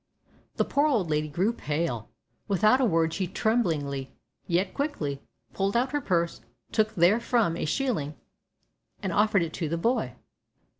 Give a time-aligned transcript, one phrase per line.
[0.55, 2.09] The poor old lady grew pale.
[2.47, 4.11] Without a word she tremblingly,
[4.47, 5.21] yet quickly,
[5.53, 8.15] pulled out her purse, took therefrom a shilling,
[9.03, 10.15] and offered it to the boy.